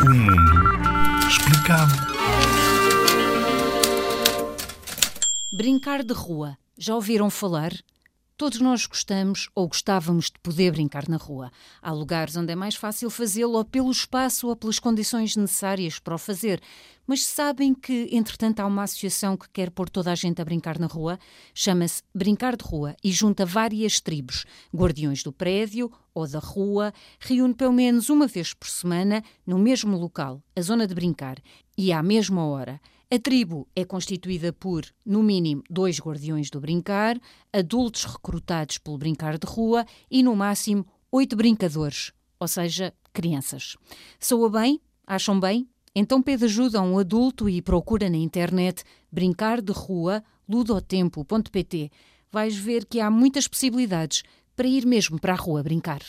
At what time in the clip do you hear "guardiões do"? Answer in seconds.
24.72-25.32, 35.98-36.60